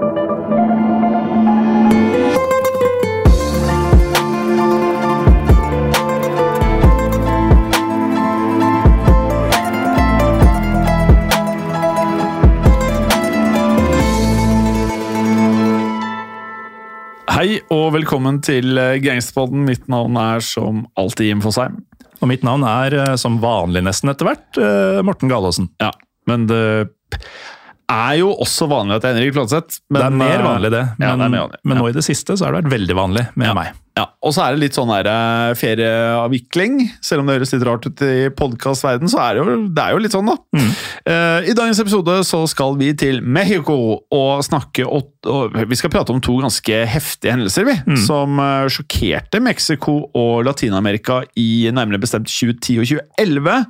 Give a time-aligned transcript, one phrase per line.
[0.00, 0.06] Hei
[17.68, 19.66] og velkommen til eh, Gangsterpodden.
[19.68, 21.76] Mitt navn er som alltid Jim Fosheim.
[22.24, 25.68] Og mitt navn er, eh, som vanlig nesten etter hvert, eh, Morten Galaasen.
[25.84, 25.92] Ja,
[26.24, 26.88] men det
[27.90, 29.80] er jo også vanlig at det er Henrik Fladseth.
[29.90, 30.84] Det er mer vanlig, det.
[30.98, 31.60] Men, ja, det vanlig.
[31.66, 33.54] men nå i det siste så har det vært veldig vanlig med Ja.
[33.58, 33.78] meg.
[33.98, 36.76] Ja, Og så er det litt sånn der, eh, ferieavvikling.
[37.04, 39.90] Selv om det høres litt rart ut i podkastverden, så er det jo, det er
[39.96, 40.36] jo litt sånn, da.
[40.56, 40.70] Mm.
[41.10, 43.76] Eh, I dagens episode så skal vi til Mexico
[44.10, 47.76] og snakke og, og Vi skal prate om to ganske heftige hendelser, vi.
[47.90, 47.98] Mm.
[48.06, 52.86] Som eh, sjokkerte Mexico og Latin-Amerika i nærmere bestemt 2010 og
[53.18, 53.66] 2011.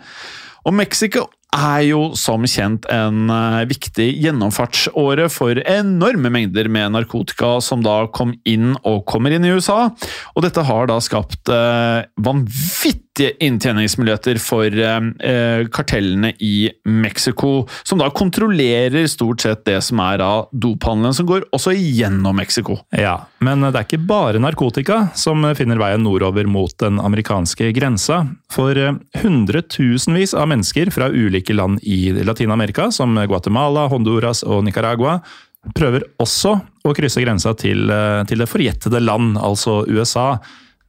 [0.69, 7.56] Og Mexico er jo som kjent en eh, viktig gjennomfartsåre for enorme mengder med narkotika
[7.64, 9.88] som da kom inn og kommer inn i USA.
[10.36, 18.08] Og dette har da skapt eh, vanvittige inntjeningsmuligheter for eh, kartellene i Mexico, som da
[18.14, 22.78] kontrollerer stort sett det som er av dophandelen som går også gjennom Mexico.
[22.97, 28.22] Ja, Men det er ikke bare narkotika som finner veien nordover mot den amerikanske grensa.
[28.50, 28.77] For
[29.20, 35.20] hundretusenvis av mennesker fra ulike land i Latin-Amerika, som Guatemala, Honduras og Nicaragua,
[35.77, 40.38] prøver også å krysse grensa til, eh, til det forjettede land, altså USA.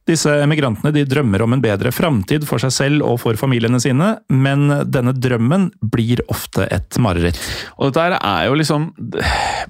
[0.02, 4.16] Disse emigrantene de drømmer om en bedre framtid for seg selv og for familiene sine,
[4.34, 7.38] men denne drømmen blir ofte et mareritt.
[7.78, 8.88] Og dette er jo liksom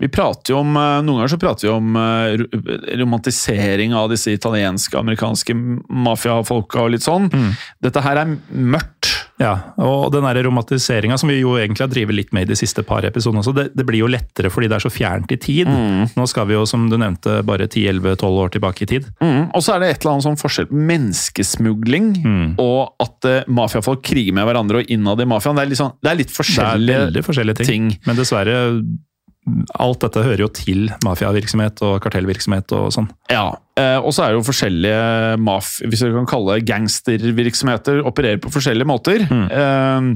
[0.00, 4.32] Vi prater jo om eh, Noen ganger så prater vi om eh, romantisering av disse
[4.32, 5.52] italienske, amerikanske
[5.90, 7.28] mafiafolka og litt sånn.
[7.84, 9.11] Dette her er mørkt.
[9.42, 12.84] Ja, og den romantiseringa som vi jo egentlig har drevet litt med i de siste
[12.86, 15.70] par episodene også, det, det blir jo lettere fordi det er så fjernt i tid.
[16.16, 19.08] Nå skal vi jo, som du nevnte, bare 10-11-12 år tilbake i tid.
[19.22, 19.50] Mm.
[19.50, 22.10] Og så er det et eller annet sånn forskjell på menneskesmugling
[22.62, 25.58] og at uh, mafiafolk kriger med hverandre og innad i mafiaen.
[25.58, 27.72] Det er litt, sånn, det er litt Det er forskjellige veldig forskjellige ting.
[27.72, 28.04] ting.
[28.06, 28.58] Men dessverre,
[29.82, 33.08] alt dette hører jo til mafiavirksomhet og kartellvirksomhet og sånn.
[33.32, 33.48] Ja,
[33.80, 35.74] eh, og så er det jo forskjellige maf...
[35.82, 39.26] Hvis vi kan kalle det gangstervirksomheter, opererer på forskjellige måter.
[39.26, 40.12] Mm.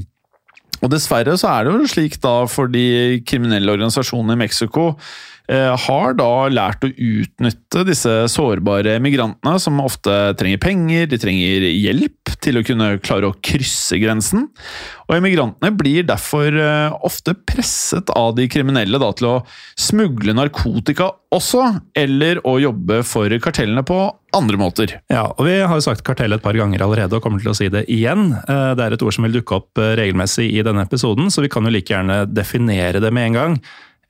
[0.85, 5.36] og dessverre så er det jo slik da for de kriminelle organisasjonene i Mexico eh,
[5.49, 12.35] har da lært å utnytte disse sårbare migrantene, som ofte trenger penger, de trenger hjelp
[12.43, 14.49] til å kunne klare å krysse grensen.
[15.07, 19.37] Og Emigrantene blir derfor eh, ofte presset av de kriminelle da, til å
[19.79, 21.63] smugle narkotika også,
[21.99, 24.01] eller å jobbe for kartellene på
[24.37, 24.97] andre måter.
[25.13, 27.57] Ja, og Vi har jo sagt kartell et par ganger allerede og kommer til å
[27.57, 28.33] si det igjen.
[28.35, 31.45] Eh, Det er et ord som vil dukke opp eh, regelmessig i denne episoden, så
[31.45, 33.61] vi kan jo like gjerne definere det med en gang.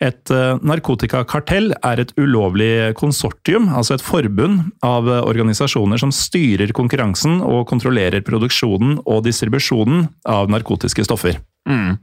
[0.04, 6.74] Et eh, narkotikakartell er et ulovlig konsortium, altså et forbund av eh, organisasjoner som styrer
[6.76, 11.40] konkurransen og kontrollerer produksjonen og distribusjonen av narkotiske stoffer.
[11.66, 11.96] Mm.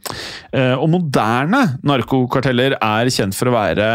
[0.58, 3.92] Eh, Og moderne narkokarteller er kjent for å være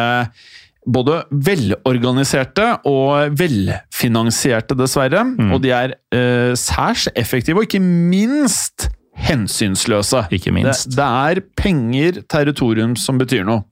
[0.88, 5.26] både velorganiserte og velfinansierte, dessverre.
[5.52, 8.88] Og de er eh, særs effektive, og ikke minst
[9.18, 10.24] hensynsløse.
[10.34, 10.90] Ikke minst.
[10.90, 13.64] Det, det er penger, territorium, som betyr noe.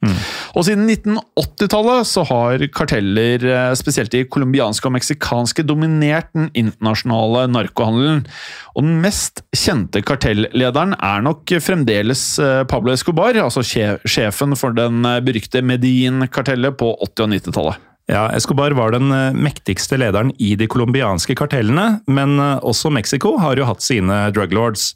[0.56, 7.46] Og siden 1980-tallet så har karteller, eh, spesielt de colombianske og meksikanske, dominert den internasjonale
[7.52, 8.24] narkohandelen.
[8.76, 15.04] Og den mest kjente kartellederen er nok fremdeles eh, Pablo Escobar, altså sjefen for den
[15.06, 17.84] eh, berykte Medin-kartellet på 80- og 90-tallet.
[18.06, 23.66] Ja, Escobar var den mektigste lederen i de colombianske kartellene, men også Mexico har jo
[23.66, 24.92] hatt sine druglords.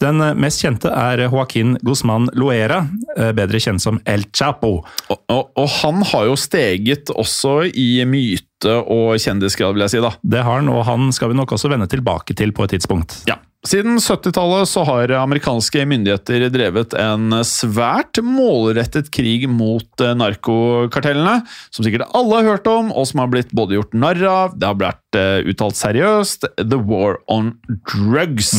[0.00, 2.84] Den eh, mest kjente er Joaquin Guzman Loera,
[3.16, 4.78] eh, bedre kjent som El Chapo.
[5.10, 8.48] Og, og, og han har jo steget også i myte
[8.80, 10.02] og kjendisgrad, vil jeg si.
[10.04, 10.14] da.
[10.22, 13.22] Det har han, og han skal vi nok også vende tilbake til på et tidspunkt.
[13.30, 13.38] Ja.
[13.68, 21.84] Siden 70-tallet så har amerikanske myndigheter drevet en svært målrettet krig mot eh, narkokartellene, som
[21.84, 24.80] sikkert alle har hørt om, og som har blitt både gjort narr av, det har
[24.80, 25.20] blitt
[25.52, 27.52] uttalt seriøst, The War on
[27.90, 28.54] Drugs.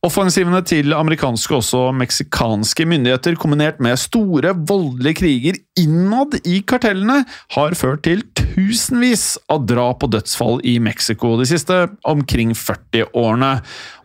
[0.00, 7.18] Offensivene til amerikanske og meksikanske myndigheter, kombinert med store, voldelige kriger innad i kartellene,
[7.52, 13.52] har ført til tusenvis av drap og dødsfall i Mexico de siste omkring 40 årene.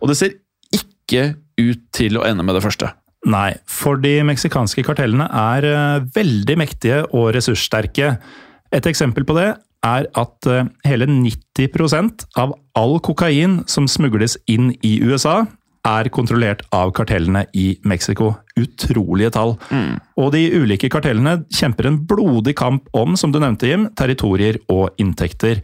[0.04, 0.36] Og det ser
[0.76, 1.30] ikke
[1.64, 2.92] ut til å ende med det første.
[3.32, 8.18] Nei, for de meksikanske kartellene er eh, veldig mektige og ressurssterke.
[8.76, 9.54] Et eksempel på det
[9.88, 15.46] er at eh, hele 90% av all kokain som smugles inn i USA,
[15.86, 18.34] er kontrollert av kartellene i Mexico.
[18.60, 19.56] Utrolige tall.
[19.70, 19.98] Mm.
[20.22, 24.96] Og de ulike kartellene kjemper en blodig kamp om, som du nevnte, Jim, territorier og
[25.02, 25.62] inntekter.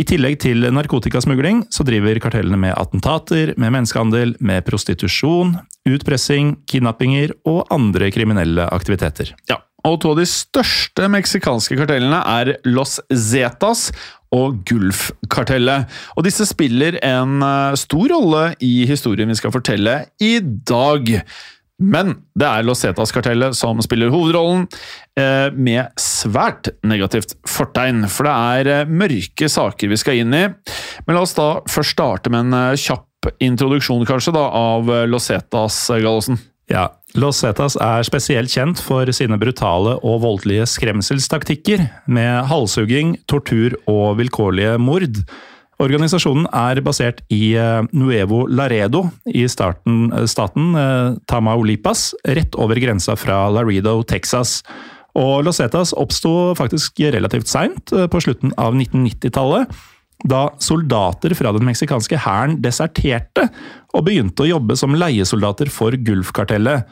[0.00, 7.36] I tillegg til narkotikasmugling så driver kartellene med attentater, med menneskehandel, med prostitusjon, utpressing, kidnappinger
[7.48, 9.34] og andre kriminelle aktiviteter.
[9.50, 13.88] Ja, og to av de største meksikanske kartellene er Los Zetas
[14.32, 15.88] og Gulf-kartellet.
[16.16, 21.10] Og disse spiller en eh, stor rolle i historien vi skal fortelle i dag.
[21.82, 24.68] Men det er Los Zetas-kartellet som spiller hovedrollen,
[25.18, 28.06] eh, med svært negativt fortegn.
[28.06, 30.46] For det er eh, mørke saker vi skal inn i.
[31.06, 35.84] Men la oss da først starte med en kjapp introduksjon, kanskje, da, av Los Zetas,
[35.92, 36.40] Gallosen.
[36.72, 43.76] Ja, Los Zetas er spesielt kjent for sine brutale og voldelige skremselstaktikker, med halshugging, tortur
[43.84, 45.20] og vilkårlige mord.
[45.82, 52.80] Organisasjonen er basert i eh, Nuevo Laredo i starten, eh, staten eh, Tamaulipas, rett over
[52.80, 54.62] grensa fra Laredo, Texas.
[55.12, 59.68] Og Los Zetas oppsto faktisk relativt seint, på slutten av 1990-tallet
[60.28, 63.48] da soldater fra den meksikanske hæren deserterte
[63.92, 66.86] og begynte å jobbe som leiesoldater for Gulf-kartellet.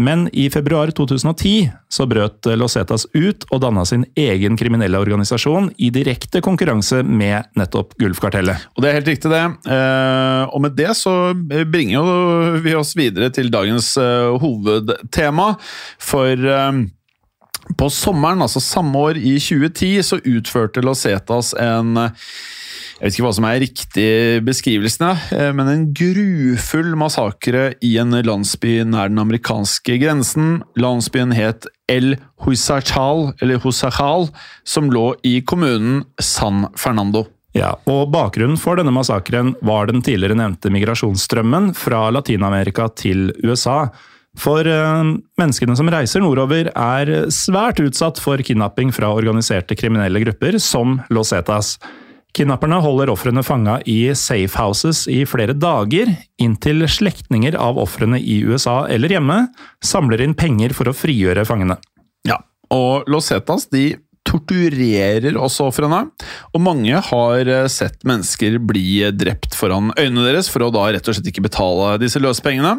[0.00, 5.68] Men i februar 2010 så brøt Los Zetas ut og danna sin egen kriminelle organisasjon
[5.82, 8.68] i direkte konkurranse med nettopp Gulf-kartellet.
[8.76, 9.42] Og Det er helt riktig, det.
[9.74, 15.50] Eh, og med det så bringer vi oss videre til dagens eh, hovedtema.
[16.00, 16.80] For eh,
[17.76, 21.98] på sommeren, altså samme år i 2010, så utførte Los Zetas en
[23.00, 24.08] jeg vet ikke hva som er riktig
[24.44, 30.58] beskrivelsene, eh, men en grufull massakre i en landsby nær den amerikanske grensen.
[30.76, 34.28] Landsbyen het El Husachal, eller Husachal,
[34.68, 37.24] som lå i kommunen San Fernando.
[37.56, 43.86] Ja, og Bakgrunnen for denne massakren var den tidligere nevnte migrasjonsstrømmen fra Latin-Amerika til USA.
[44.38, 50.60] For øh, menneskene som reiser nordover, er svært utsatt for kidnapping fra organiserte kriminelle grupper
[50.60, 51.78] som Los Zetas.
[52.36, 58.84] Kidnapperne holder ofrene fanga i safehouses i flere dager, inntil slektninger av ofrene i USA
[58.90, 59.40] eller hjemme
[59.84, 61.80] samler inn penger for å frigjøre fangene.
[62.28, 62.38] Ja,
[62.70, 63.96] og Los Zetas de
[64.30, 66.04] torturerer også ofrene,
[66.54, 71.08] og mange har eh, sett mennesker bli drept foran øynene deres for å da rett
[71.08, 72.76] og slett ikke betale disse løsepengene.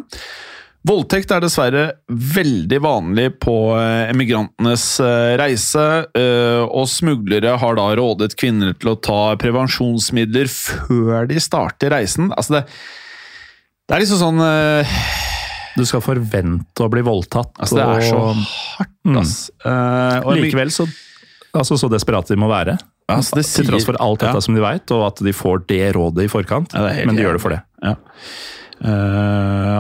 [0.88, 5.84] Voldtekt er dessverre veldig vanlig på eh, emigrantenes eh, reise,
[6.18, 12.32] eh, og smuglere har da rådet kvinner til å ta prevensjonsmidler før de starter reisen.
[12.34, 12.64] Altså det,
[13.86, 14.42] det er liksom sånn
[15.78, 17.54] Du skal forvente å bli voldtatt.
[17.62, 19.20] Altså det er så hardt, mm.
[19.22, 19.36] ass.
[19.62, 20.32] Mm.
[20.42, 20.88] Likevel så,
[21.54, 22.80] altså, så desperate de må være.
[23.12, 24.46] Altså, til tross for alt dette ja.
[24.48, 26.74] som de veit, og at de får det rådet i forkant.
[26.74, 27.62] Ja, men de gjør det for det.
[27.86, 27.96] Ja.
[28.82, 29.71] Uh,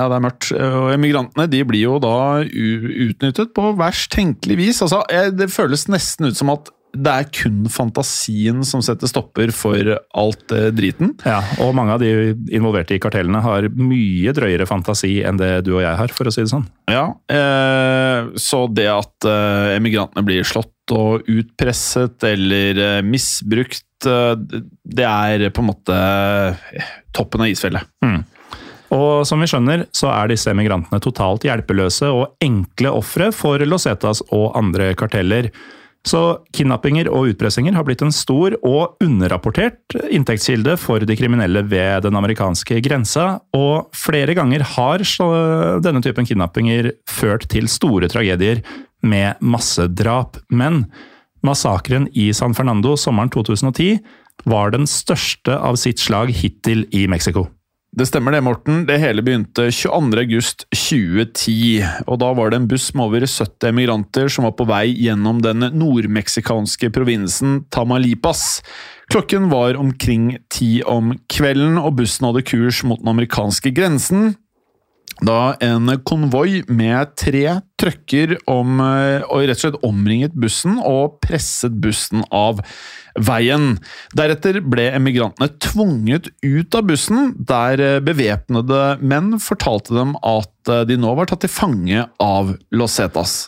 [0.00, 0.50] ja, det er mørkt.
[0.56, 4.82] Og Emigrantene de blir jo da utnyttet på verst tenkelig vis.
[4.84, 5.04] Altså,
[5.36, 10.54] det føles nesten ut som at det er kun fantasien som setter stopper for alt
[10.56, 11.12] eh, driten.
[11.22, 15.76] Ja, og mange av de involverte i kartellene har mye drøyere fantasi enn det du
[15.76, 16.66] og jeg har, for å si det sånn.
[16.90, 24.60] Ja, eh, så det at eh, emigrantene blir slått og utpresset eller eh, misbrukt Eh,
[24.84, 25.96] det er på en måte
[27.16, 27.88] toppen av isfjellet.
[28.04, 28.20] Mm.
[28.94, 34.24] Og som vi skjønner, så er disse emigrantene totalt hjelpeløse og enkle ofre for Losetas
[34.34, 35.50] og andre karteller.
[36.06, 42.06] Så kidnappinger og utpressinger har blitt en stor og underrapportert inntektskilde for de kriminelle ved
[42.06, 45.04] den amerikanske grensa, og flere ganger har
[45.84, 48.64] denne typen kidnappinger ført til store tragedier
[49.04, 50.40] med massedrap.
[50.48, 50.86] Men
[51.44, 54.00] Massakren i San Fernando sommeren 2010
[54.48, 57.46] var den største av sitt slag hittil i Mexico.
[57.90, 58.84] Det stemmer det, Morten.
[58.86, 61.82] Det hele begynte 22.8.2010.
[62.06, 65.42] og Da var det en buss med over 70 emigranter som var på vei gjennom
[65.42, 68.62] den nordmeksikanske provinsen Tamalipas.
[69.10, 74.38] Klokken var omkring ti om kvelden, og bussen hadde kurs mot den amerikanske grensen
[75.26, 81.80] da en konvoi med tre trøkker om, eh, rett og slett omringet bussen og presset
[81.80, 82.60] bussen av
[83.26, 83.76] veien.
[84.16, 90.84] Deretter ble emigrantene tvunget ut av bussen, der eh, bevæpnede menn fortalte dem at eh,
[90.88, 93.38] de nå var tatt til fange av Los Zetas.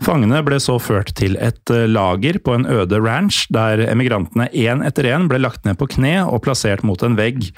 [0.00, 5.10] Fangene ble så ført til et lager på en øde ranch, der emigrantene én etter
[5.10, 7.50] én ble lagt ned på kne og plassert mot en vegg.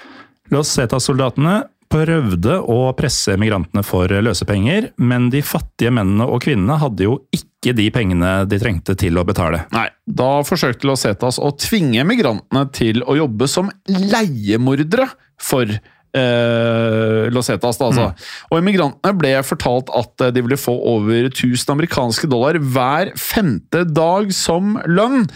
[0.50, 1.60] Los Zetas-soldatene
[1.92, 7.51] prøvde å presse emigrantene for løsepenger, men de fattige mennene og kvinnene hadde jo ikke
[7.70, 9.62] de pengene de trengte til å betale.
[9.70, 15.06] Nei, da forsøkte Losetas å tvinge migrantene til å jobbe som leiemordere
[15.38, 17.78] for eh, Losetas.
[17.78, 18.08] Da, altså.
[18.50, 23.84] Og emigrantene ble fortalt at eh, de ville få over 1000 amerikanske dollar hver femte
[23.88, 25.28] dag som lønn.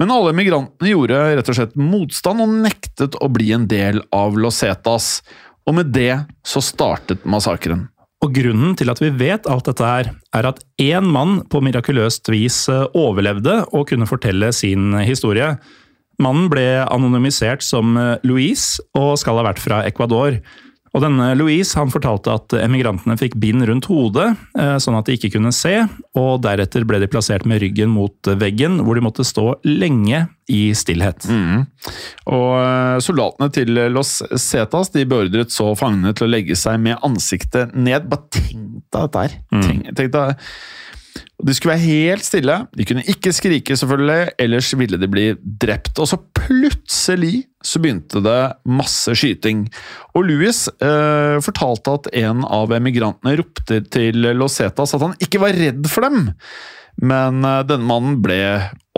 [0.00, 4.38] Men alle emigrantene gjorde rett og slett motstand og nektet å bli en del av
[4.38, 5.20] Losetas.
[5.68, 7.88] Og med det så startet massakren.
[8.20, 12.28] Og Grunnen til at vi vet alt dette her, er at én mann på mirakuløst
[12.28, 15.54] vis eh, overlevde og kunne fortelle sin historie.
[16.20, 20.36] Mannen ble anonymisert som eh, Louise og skal ha vært fra Ecuador.
[20.90, 25.14] Og denne Louise han fortalte at emigrantene fikk bind rundt hodet, eh, sånn at de
[25.14, 25.76] ikke kunne se,
[26.18, 30.62] og deretter ble de plassert med ryggen mot veggen, hvor de måtte stå lenge i
[30.74, 31.28] stillhet.
[31.30, 31.62] Mm.
[32.34, 36.98] Og eh, Soldatene til Los Setas, de beordret så fangene til å legge seg med
[37.06, 38.10] ansiktet ned.
[38.10, 39.40] Bare tenk deg dette her!
[39.60, 40.46] Tenk, tenk deg
[41.46, 45.26] de skulle være helt stille, de kunne ikke skrike, selvfølgelig, ellers ville de bli
[45.62, 45.98] drept.
[46.02, 49.66] Og så plutselig så begynte det masse skyting.
[50.16, 55.56] Og Louis eh, fortalte at en av emigrantene ropte til Losetas at han ikke var
[55.56, 56.30] redd for dem.
[57.00, 58.40] Men eh, denne mannen ble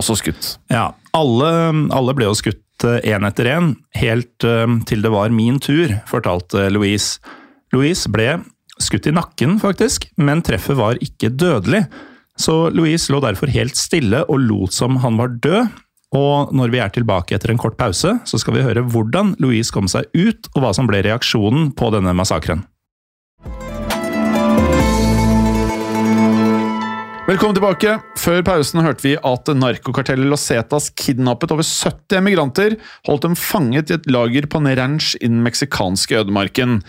[0.00, 0.54] også skutt.
[0.72, 1.52] Ja, alle,
[1.94, 6.66] alle ble jo skutt én etter én, helt eh, til det var min tur, fortalte
[6.74, 7.22] Louise.
[7.74, 8.40] Louise ble
[8.82, 11.84] skutt i nakken, faktisk, men treffet var ikke dødelig.
[12.40, 15.72] Så Louise lå derfor helt stille og lot som han var død.
[16.12, 19.72] Og når vi er tilbake etter en kort pause, så skal vi høre hvordan Louise
[19.72, 22.66] kom seg ut, og hva som ble reaksjonen på denne massakren.
[27.32, 27.92] Velkommen tilbake.
[28.20, 32.74] Før pausen hørte vi at narkokartellet Los Zetas kidnappet over 70 emigranter,
[33.08, 36.82] holdt dem fanget i et lager på en ranch i den meksikanske ødemarken.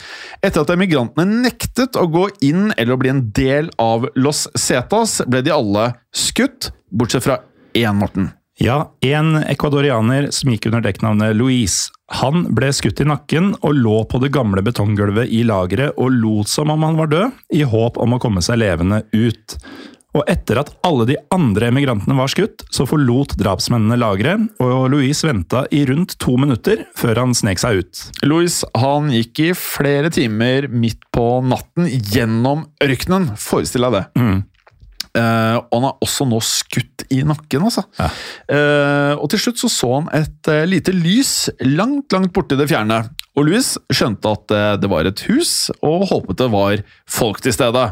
[0.43, 5.21] Etter at emigrantene nektet å gå inn eller å bli en del av Los Zetas,
[5.31, 7.39] ble de alle skutt, bortsett fra
[7.71, 8.33] én, Morten.
[8.59, 11.87] Ja, en ecuadorianer som gikk under dekknavnet Louise.
[12.19, 16.51] Han ble skutt i nakken og lå på det gamle betonggulvet i lageret og lot
[16.51, 19.55] som om han var død, i håp om å komme seg levende ut.
[20.13, 25.25] Og etter at alle de andre emigrantene var skutt, så forlot drapsmennene lageret, og Louise
[25.25, 28.03] venta i rundt to minutter før han snek seg ut.
[28.27, 33.31] Louis han gikk i flere timer midt på natten gjennom ørkenen.
[33.41, 34.05] Forestill deg det.
[34.21, 34.41] Mm.
[35.13, 37.83] Uh, og han er også nå skutt i nakken, altså.
[37.99, 38.07] Ja.
[38.49, 42.61] Uh, og til slutt så, så han et uh, lite lys langt, langt borte i
[42.61, 43.03] det fjerne.
[43.33, 47.55] Og Louis skjønte at eh, det var et hus, og håpet det var folk til
[47.55, 47.85] stede.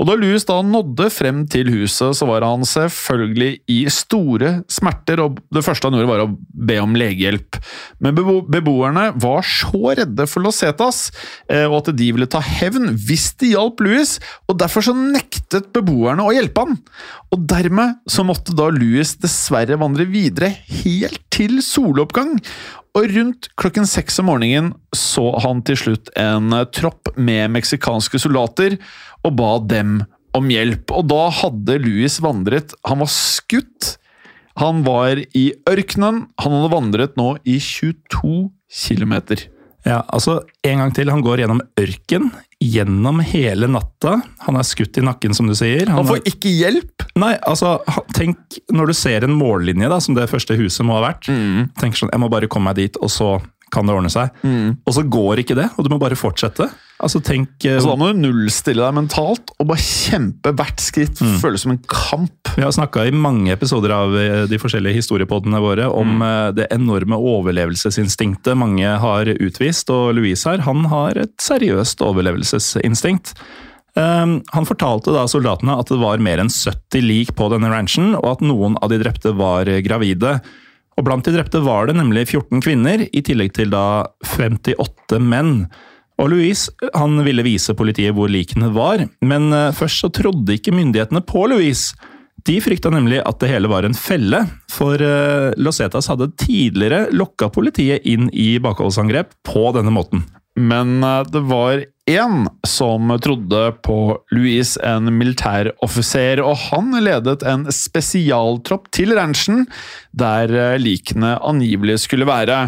[0.00, 5.20] Og da Louis da nådde frem til huset, så var han selvfølgelig i store smerter,
[5.24, 7.60] og det første han gjorde var å be om legehjelp.
[8.00, 11.08] Men bebo beboerne var så redde for Losetas,
[11.52, 14.16] eh, og at de ville ta hevn hvis de hjalp Louis,
[14.48, 16.80] og derfor så nektet beboerne å hjelpe han.
[17.34, 22.38] Og dermed så måtte da Louis dessverre vandre videre helt til soloppgang.
[22.96, 28.20] Og rundt klokken seks om morgenen så han til slutt en eh, tropp med meksikanske
[28.22, 28.78] soldater
[29.26, 30.00] og ba dem
[30.36, 30.92] om hjelp.
[30.94, 33.96] Og da hadde Louis vandret Han var skutt.
[34.58, 36.26] Han var i ørkenen.
[36.42, 39.46] Han hadde vandret nå i 22 kilometer.
[39.86, 41.10] Ja, altså En gang til.
[41.12, 42.30] Han går gjennom ørken,
[42.62, 44.16] gjennom hele natta.
[44.46, 45.86] Han er skutt i nakken, som du sier.
[45.86, 47.06] Han han får ikke hjelp!
[47.18, 47.76] Nei, altså,
[48.16, 51.30] tenk når du ser en mållinje, da, som det første huset må ha vært.
[51.80, 53.36] Tenker sånn, jeg må bare komme meg dit, og så
[53.74, 54.34] kan det ordne seg.
[54.86, 56.68] Og så går ikke det, og du må bare fortsette.
[56.98, 61.20] Altså, tenk Altså, Så da må du nullstille deg mentalt og bare kjempe hvert skritt.
[61.42, 62.50] Føles som en kamp.
[62.56, 66.58] Vi har snakka i mange episoder av eh, de forskjellige historiepodene våre om mm.
[66.58, 73.36] det enorme overlevelsesinstinktet mange har utvist, og Louise her, han har et seriøst overlevelsesinstinkt.
[73.98, 78.12] Um, Han fortalte da soldatene at det var mer enn 70 lik på denne ranchen,
[78.18, 80.38] og at noen av de drepte var gravide.
[80.98, 85.68] Og Blant de drepte var det nemlig 14 kvinner, i tillegg til da 58 menn.
[86.18, 90.74] Og Louise han ville vise politiet hvor likene var, men eh, først så trodde ikke
[90.74, 91.94] myndighetene på Louise.
[92.48, 95.02] De frykta nemlig at det hele var en felle, for
[95.58, 100.22] Losetas hadde tidligere lokka politiet inn i bakholdsangrep på denne måten.
[100.58, 103.98] Men eh, det var én som trodde på
[104.32, 109.66] Louise, en militæroffiser, og han ledet en spesialtropp til ranchen,
[110.16, 112.60] der eh, likene angivelig skulle være.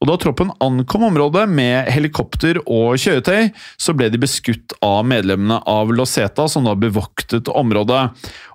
[0.00, 5.60] Og da troppen ankom området med helikopter og kjøretøy, så ble de beskutt av medlemmene
[5.70, 8.06] av Loseta, som da bevoktet området.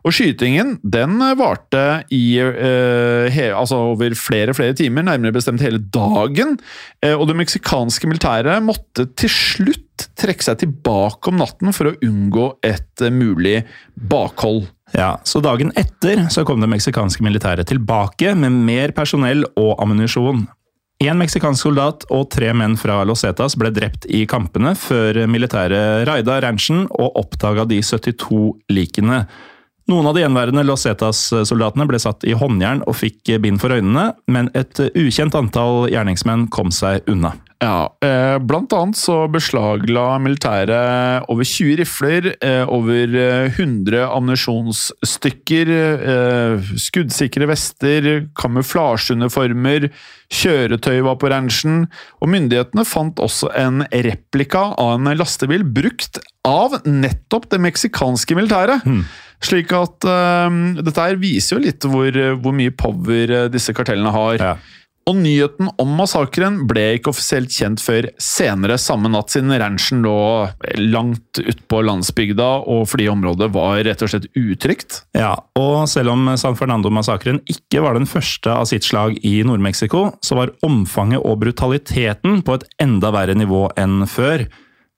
[0.08, 5.82] Og skytingen den varte i, eh, he, altså over flere flere timer, nærmere bestemt hele
[5.82, 6.58] dagen.
[7.04, 11.98] Eh, og det meksikanske militæret måtte til slutt trekke seg tilbake om natten for å
[12.06, 13.64] unngå et eh, mulig
[14.10, 14.68] bakhold.
[14.96, 20.48] Ja, Så dagen etter så kom det meksikanske militæret tilbake med mer personell og ammunisjon.
[21.00, 26.04] Én meksikansk soldat og tre menn fra Los Zetas ble drept i kampene, før militæret
[26.10, 29.22] raida ranchen og oppdaga de 72 likene.
[29.90, 34.12] Noen av de gjenværende Los Zetas-soldatene ble satt i håndjern og fikk bind for øynene,
[34.28, 37.32] men et ukjent antall gjerningsmenn kom seg unna.
[37.60, 43.16] Ja, eh, Blant annet så beslagla militæret over 20 rifler, eh, over
[43.52, 45.72] 100 ammunisjonsstykker,
[46.14, 49.90] eh, skuddsikre vester, kamuflasjeuniformer,
[50.32, 51.90] kjøretøy var på ranchen,
[52.22, 58.88] og myndighetene fant også en replika av en lastebil brukt av nettopp det meksikanske militæret.
[58.88, 59.04] Hmm.
[59.42, 60.52] Slik at uh,
[60.84, 62.12] dette her viser jo litt hvor,
[62.44, 64.36] hvor mye power disse kartellene har.
[64.36, 64.58] Ja.
[65.10, 70.14] Og nyheten om massakren ble ikke offisielt kjent før senere samme natt, siden ranchen lå
[70.78, 75.02] langt utpå landsbygda, og fordi området var rett og slett utrygt.
[75.18, 80.12] Ja, og selv om San Fernando-massakren ikke var den første av sitt slag i Nord-Mexico,
[80.22, 84.46] så var omfanget og brutaliteten på et enda verre nivå enn før.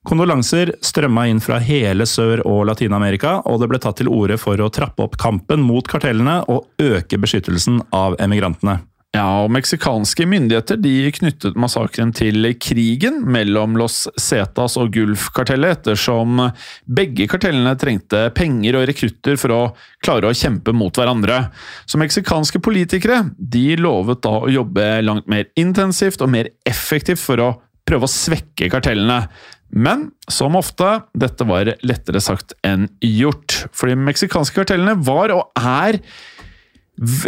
[0.04, 4.58] Kondolanser strømma inn fra hele Sør- og Latin-Amerika, og det ble tatt til orde for
[4.60, 8.80] å trappe opp kampen mot kartellene og øke beskyttelsen av emigrantene.
[9.12, 16.40] Ja, og Meksikanske myndigheter de knyttet massakren til krigen mellom Los Zetas og Gulf-kartellet, ettersom
[16.88, 19.60] begge kartellene trengte penger og rekrutter for å
[20.00, 21.42] klare å kjempe mot hverandre.
[21.84, 27.44] Så meksikanske politikere de lovet da å jobbe langt mer intensivt og mer effektivt for
[27.44, 27.50] å
[27.84, 29.26] prøve å svekke kartellene.
[29.72, 33.66] Men som ofte, dette var lettere sagt enn gjort.
[33.76, 36.00] For de meksikanske kartellene var og er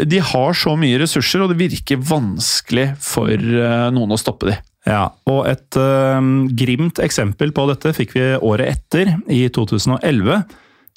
[0.04, 4.70] de har så mye ressurser, og det virker vanskelig for eh, noen å stoppe dem.
[4.84, 6.20] Ja, og et uh,
[6.52, 10.44] grimt eksempel på dette fikk vi året etter, i 2011.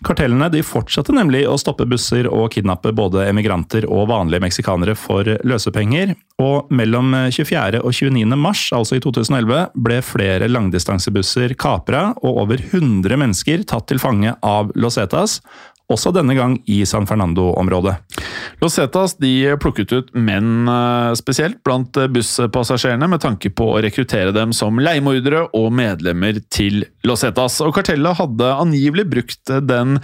[0.06, 5.26] Kartellene de fortsatte nemlig å stoppe busser og kidnappe både emigranter og vanlige meksikanere for
[5.48, 6.12] løsepenger.
[6.44, 7.80] Og mellom 24.
[7.80, 8.36] og 29.
[8.38, 14.36] mars, altså i 2011, ble flere langdistansebusser kapra og over 100 mennesker tatt til fange
[14.46, 15.40] av Los Zetas,
[15.92, 17.96] også denne gang i San Fernando-området.
[18.62, 24.34] Los Zetas de plukket ut menn eh, spesielt blant busspassasjerene, med tanke på å rekruttere
[24.36, 27.62] dem som leiemordere og medlemmer til Los Zetas.
[27.64, 30.02] Og kartellet hadde angivelig brukt den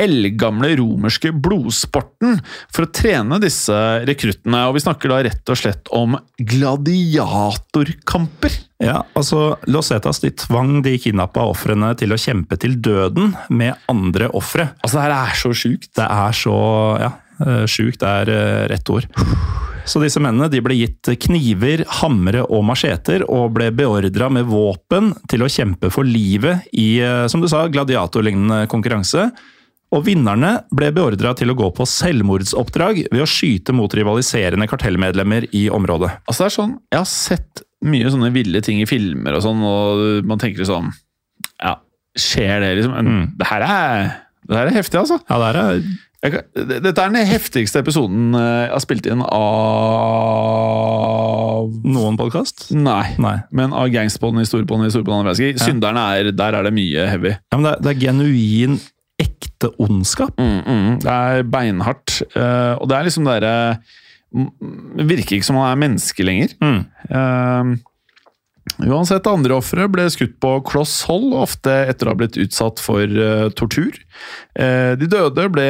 [0.00, 2.40] eldgamle romerske blodsporten
[2.72, 4.66] for å trene disse rekruttene.
[4.68, 8.52] Og vi snakker da rett og slett om gladiatorkamper.
[8.82, 14.30] Ja, altså Losetas de tvang de kidnappa ofrene til å kjempe til døden med andre
[14.34, 14.72] ofre.
[14.82, 15.92] Altså, det her er så sjukt.
[15.98, 16.56] Det er så
[16.98, 17.12] ja,
[17.46, 19.06] eh, sjukt er eh, rett ord.
[19.86, 25.10] Så disse mennene de ble gitt kniver, hamre og macheter, og ble beordra med våpen
[25.30, 29.30] til å kjempe for livet i, eh, som du sa, gladiatorlignende konkurranse.
[29.92, 35.50] Og vinnerne ble beordra til å gå på selvmordsoppdrag ved å skyte mot rivaliserende kartellmedlemmer
[35.54, 36.14] i området.
[36.24, 39.62] Altså det er sånn, Jeg har sett mye sånne ville ting i filmer og sånn,
[39.66, 40.90] og man tenker sånn
[41.62, 41.76] Ja,
[42.18, 42.94] skjer det, liksom?
[42.98, 43.26] Mm.
[43.38, 44.08] det, her er,
[44.48, 45.18] det her er heftig, altså.
[45.28, 45.82] Ja, det er
[46.22, 49.22] Jeg kan, det- dette er den heftigste episoden eh, jeg har spilt inn
[50.22, 52.68] av noen podkast?
[52.76, 53.14] Nei.
[53.22, 53.36] Nei.
[53.54, 55.58] Men av gangstbånd i Storbånd i Storbånd verdenskrig.
[55.62, 57.32] Synderne er Der er det mye heavy.
[57.34, 58.78] Ja, men det, er- det er genuin,
[59.22, 60.38] ekte ondskap.
[60.38, 62.22] Mm, mm, det er beinhardt.
[62.34, 63.54] eh, og det er liksom derre
[64.32, 66.54] virker ikke som han er menneske lenger.
[66.62, 66.80] Mm.
[67.12, 72.82] Uh, uansett, andre ofre ble skutt på kloss hold, ofte etter å ha blitt utsatt
[72.82, 73.96] for uh, tortur.
[74.58, 75.68] Uh, de døde ble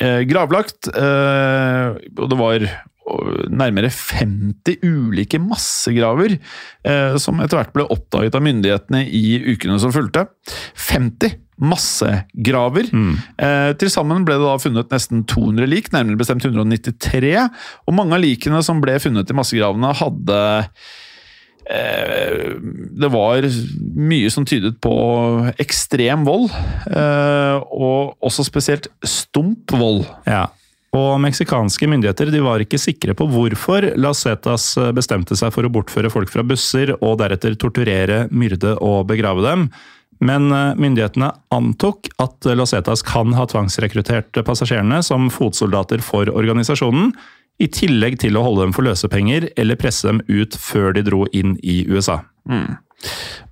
[0.00, 2.70] eh, gravlagt, og det var
[3.50, 9.94] nærmere 50 ulike massegraver eh, som etter hvert ble oppdaget av myndighetene i ukene som
[9.94, 10.26] fulgte.
[10.78, 12.88] 50 massegraver.
[12.92, 13.12] Mm.
[13.38, 17.34] Eh, Til sammen ble det da funnet nesten 200 lik, nærmere bestemt 193.
[17.86, 20.38] Og mange av likene som ble funnet i massegravene, hadde
[21.70, 22.56] eh,
[23.02, 23.48] Det var
[23.96, 24.94] mye som tydet på
[25.60, 26.48] ekstrem vold,
[26.88, 30.06] eh, og også spesielt stump vold.
[30.26, 30.48] Ja.
[30.96, 36.10] Og meksikanske myndigheter de var ikke sikre på hvorfor Lasetas bestemte seg for å bortføre
[36.10, 39.68] folk fra busser og deretter torturere, myrde og begrave dem.
[40.24, 47.14] Men eh, myndighetene antok at Losetas kan ha tvangsrekruttert passasjerene som fotsoldater for organisasjonen,
[47.60, 51.26] i tillegg til å holde dem for løsepenger eller presse dem ut før de dro
[51.36, 52.22] inn i USA.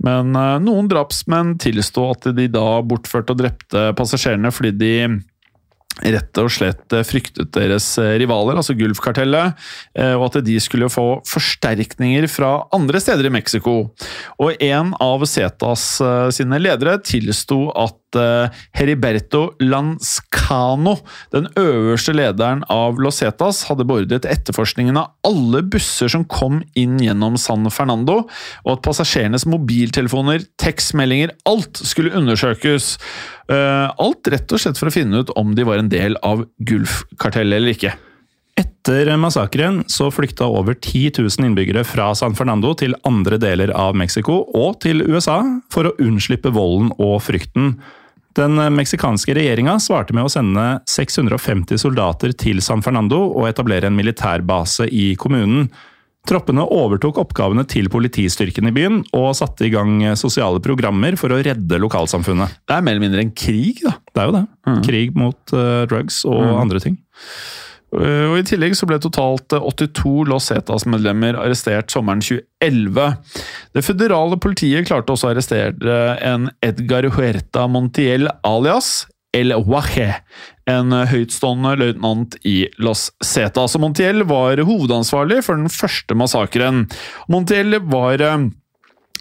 [0.04, 4.94] Men eh, noen drapsmenn tilsto at de da bortførte og drepte passasjerene fordi de
[6.04, 9.58] rett og slett eh, fryktet deres eh, rivaler, altså Gulf-kartellet,
[9.98, 13.78] eh, og at de skulle få forsterkninger fra andre steder i Mexico.
[14.38, 15.87] Og en av Zetas
[16.34, 17.96] sine ledere tilsto at
[18.76, 20.94] Heriberto Lanzcano,
[21.34, 26.96] den øverste lederen av Los Zetas, hadde beordret etterforskningen av alle busser som kom inn
[27.04, 28.22] gjennom San Fernando,
[28.64, 32.94] og at passasjerenes mobiltelefoner, tekstmeldinger, alt skulle undersøkes.
[33.48, 36.44] Eh, alt rett og slett for å finne ut om de var en del av
[36.68, 37.94] Gulf-kartellet eller ikke.
[38.58, 43.94] Etter massakren så flykta over 10 000 innbyggere fra San Fernando til andre deler av
[43.96, 45.38] Mexico og til USA
[45.72, 47.76] for å unnslippe volden og frykten.
[48.38, 53.96] Den meksikanske regjeringa svarte med å sende 650 soldater til San Fernando og etablere en
[53.98, 55.70] militærbase i kommunen.
[56.28, 61.38] Troppene overtok oppgavene til politistyrken i byen og satte i gang sosiale programmer for å
[61.44, 62.59] redde lokalsamfunnet.
[62.68, 63.94] Det er mer eller mindre en krig, da.
[64.12, 64.42] Det er jo det.
[64.85, 66.98] Krig mot uh, drugs og andre ting.
[67.88, 73.14] Uh, Og I tillegg så ble totalt uh, 82 Los Zetas-medlemmer arrestert sommeren 2011.
[73.72, 80.12] Det føderale politiet klarte også å arrestere en Edgar Huerta Montiel alias El Waje,
[80.68, 83.76] en høytstående løytnant i Los Cetas.
[83.80, 86.86] Montiel var hovedansvarlig for den første massakren.
[87.28, 88.48] Montiel var uh,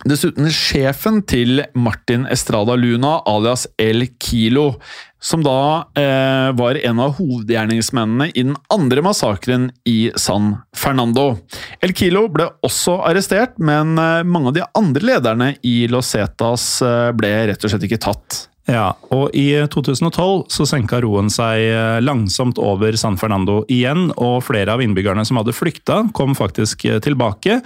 [0.05, 4.75] Dessuten sjefen til Martin Estrada Luna, alias El Kilo,
[5.19, 11.39] som da eh, var en av hovedgjerningsmennene i den andre massakren i San Fernando.
[11.81, 16.75] El Kilo ble også arrestert, men eh, mange av de andre lederne i Los Zetas
[16.85, 18.43] eh, ble rett og slett ikke tatt.
[18.67, 24.41] Ja, og i 2012 så senka roen seg eh, langsomt over San Fernando igjen, og
[24.43, 27.61] flere av innbyggerne som hadde flykta, kom faktisk eh, tilbake.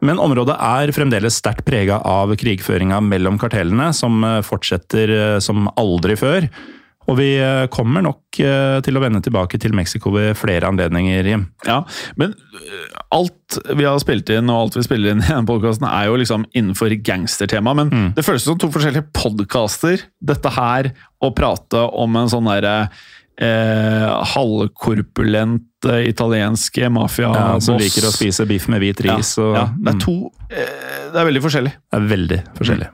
[0.00, 5.12] Men området er fremdeles sterkt prega av krigføringa mellom kartellene, som eh, fortsetter
[5.44, 6.48] som aldri før.
[7.08, 11.24] Og vi eh, kommer nok eh, til å vende tilbake til Mexico ved flere anledninger,
[11.30, 11.46] Jim.
[11.64, 11.78] Ja,
[12.20, 12.82] men øh,
[13.16, 16.18] alt vi har spilt inn, og alt vi spiller inn i denne podkasten, er jo
[16.20, 17.72] liksom innenfor gangstertema.
[17.80, 20.04] Men det føles som to forskjellige podkaster.
[20.20, 20.90] Dette her,
[21.24, 22.74] å prate om en sånn derre
[23.40, 29.34] eh, halvkorpulent eh, italiensk mafiaboss som liker å spise biff med hvit ris.
[29.38, 30.04] ja, og, ja, det er Mm.
[30.04, 30.16] to
[30.50, 31.72] eh, Det er veldig forskjellig.
[31.72, 32.88] Det er veldig forskjellig.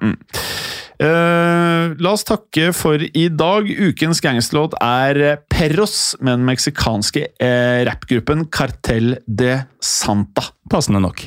[1.02, 3.66] Eh, la oss takke for i dag.
[3.68, 10.52] Ukens gangsterlåt er Perros med den meksikanske eh, rappgruppen Cartel de Santa.
[10.70, 11.26] Passende nok.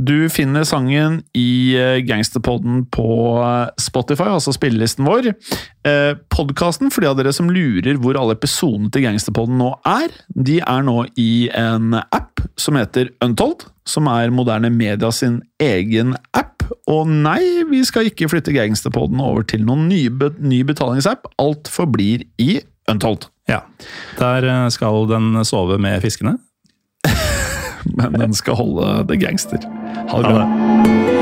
[0.00, 3.08] Du finner sangen i eh, Gangsterpodden på
[3.80, 5.32] Spotify, altså spillelisten vår.
[5.86, 10.14] Eh, Podkasten, for de av dere som lurer hvor alle episodene til Gangsterpodden nå er,
[10.34, 16.14] de er nå i en app som heter Untold, som er moderne media sin egen
[16.32, 16.59] app.
[16.90, 20.04] Og nei, vi skal ikke flytte gangsterpoden over til noen ny,
[20.38, 21.30] ny betalingsapp.
[21.42, 23.28] Alt forblir i Untold.
[23.50, 23.60] Ja.
[24.18, 26.38] Der eh, skal den sove med fiskene.
[27.96, 29.64] Men den skal holde det gangster.
[30.10, 31.19] Ha det bra.